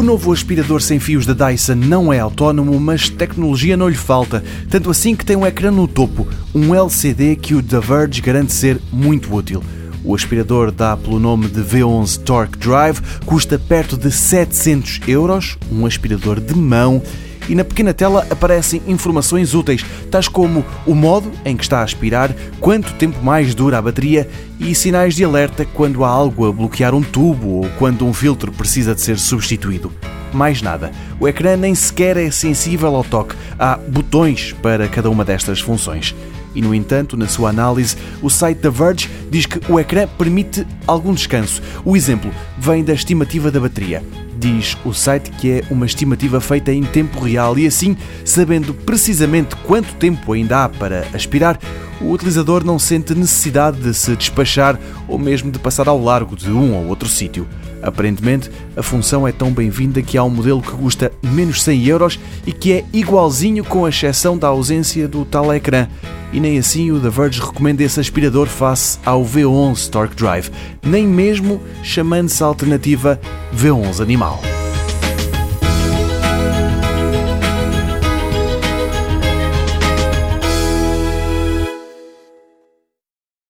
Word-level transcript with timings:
novo 0.00 0.32
aspirador 0.32 0.80
sem 0.80 1.00
fios 1.00 1.26
da 1.26 1.34
Dyson 1.34 1.74
não 1.74 2.12
é 2.12 2.20
autónomo, 2.20 2.78
mas 2.78 3.08
tecnologia 3.10 3.76
não 3.76 3.88
lhe 3.88 3.96
falta, 3.96 4.42
tanto 4.70 4.90
assim 4.90 5.16
que 5.16 5.24
tem 5.24 5.34
um 5.34 5.44
ecrã 5.44 5.72
no 5.72 5.88
topo, 5.88 6.26
um 6.54 6.72
LCD 6.72 7.34
que 7.34 7.54
o 7.54 7.62
The 7.62 7.80
Verge 7.80 8.22
garante 8.22 8.52
ser 8.52 8.80
muito 8.92 9.34
útil. 9.34 9.62
O 10.04 10.14
aspirador 10.14 10.72
dá 10.72 10.96
pelo 10.96 11.20
nome 11.20 11.46
de 11.48 11.60
V11 11.60 12.22
Torque 12.22 12.58
Drive, 12.58 13.00
custa 13.26 13.58
perto 13.58 13.96
de 13.96 14.10
700 14.10 15.00
euros, 15.06 15.58
um 15.70 15.84
aspirador 15.84 16.40
de 16.40 16.54
mão 16.54 17.02
e 17.48 17.54
na 17.54 17.64
pequena 17.64 17.92
tela 17.92 18.26
aparecem 18.30 18.82
informações 18.86 19.54
úteis, 19.54 19.84
tais 20.10 20.28
como 20.28 20.64
o 20.86 20.94
modo 20.94 21.30
em 21.44 21.56
que 21.56 21.62
está 21.62 21.80
a 21.80 21.84
aspirar, 21.84 22.34
quanto 22.60 22.94
tempo 22.94 23.22
mais 23.22 23.54
dura 23.54 23.78
a 23.78 23.82
bateria 23.82 24.28
e 24.58 24.74
sinais 24.74 25.14
de 25.14 25.24
alerta 25.24 25.64
quando 25.64 26.04
há 26.04 26.08
algo 26.08 26.46
a 26.46 26.52
bloquear 26.52 26.94
um 26.94 27.02
tubo 27.02 27.48
ou 27.48 27.68
quando 27.78 28.06
um 28.06 28.12
filtro 28.12 28.52
precisa 28.52 28.94
de 28.94 29.00
ser 29.00 29.18
substituído. 29.18 29.92
Mais 30.32 30.62
nada. 30.62 30.90
O 31.20 31.28
ecrã 31.28 31.56
nem 31.56 31.74
sequer 31.74 32.16
é 32.16 32.30
sensível 32.30 32.94
ao 32.96 33.04
toque. 33.04 33.36
Há 33.58 33.76
botões 33.76 34.54
para 34.62 34.88
cada 34.88 35.10
uma 35.10 35.24
destas 35.24 35.60
funções. 35.60 36.14
E, 36.54 36.60
no 36.60 36.74
entanto, 36.74 37.16
na 37.16 37.26
sua 37.26 37.50
análise, 37.50 37.96
o 38.20 38.30
site 38.30 38.58
da 38.58 38.70
Verge 38.70 39.08
diz 39.30 39.46
que 39.46 39.60
o 39.70 39.78
ecrã 39.78 40.06
permite 40.06 40.66
algum 40.86 41.12
descanso. 41.12 41.62
O 41.84 41.96
exemplo 41.96 42.30
vem 42.58 42.84
da 42.84 42.92
estimativa 42.92 43.50
da 43.50 43.60
bateria. 43.60 44.02
Diz 44.42 44.76
o 44.84 44.92
site 44.92 45.30
que 45.30 45.52
é 45.52 45.64
uma 45.70 45.86
estimativa 45.86 46.40
feita 46.40 46.72
em 46.72 46.82
tempo 46.82 47.20
real 47.20 47.56
e 47.56 47.64
assim, 47.64 47.96
sabendo 48.24 48.74
precisamente 48.74 49.54
quanto 49.54 49.94
tempo 49.94 50.32
ainda 50.32 50.64
há 50.64 50.68
para 50.68 51.06
aspirar, 51.14 51.56
o 52.00 52.10
utilizador 52.10 52.64
não 52.64 52.76
sente 52.76 53.14
necessidade 53.14 53.80
de 53.80 53.94
se 53.94 54.16
despachar 54.16 54.76
ou 55.06 55.16
mesmo 55.16 55.52
de 55.52 55.60
passar 55.60 55.86
ao 55.86 56.02
largo 56.02 56.34
de 56.34 56.50
um 56.50 56.74
ou 56.74 56.88
outro 56.88 57.08
sítio. 57.08 57.46
Aparentemente, 57.80 58.50
a 58.76 58.82
função 58.82 59.28
é 59.28 59.30
tão 59.30 59.52
bem-vinda 59.52 60.02
que 60.02 60.18
há 60.18 60.24
um 60.24 60.30
modelo 60.30 60.60
que 60.60 60.72
custa 60.72 61.12
menos 61.22 61.62
100 61.62 61.86
euros 61.86 62.18
e 62.44 62.52
que 62.52 62.72
é 62.72 62.84
igualzinho 62.92 63.62
com 63.62 63.86
exceção 63.86 64.36
da 64.36 64.48
ausência 64.48 65.06
do 65.06 65.24
tal 65.24 65.54
ecrã. 65.54 65.86
E 66.32 66.40
nem 66.40 66.58
assim 66.58 66.90
o 66.90 66.98
The 66.98 67.10
Verge 67.10 67.40
recomenda 67.40 67.84
esse 67.84 68.00
aspirador 68.00 68.48
face 68.48 68.98
ao 69.04 69.24
V11 69.24 69.88
Torque 69.88 70.16
Drive, 70.16 70.50
nem 70.82 71.06
mesmo 71.06 71.60
chamando-se 71.82 72.42
a 72.42 72.46
alternativa 72.46 73.20
V11 73.54 74.00
Animal. 74.00 74.31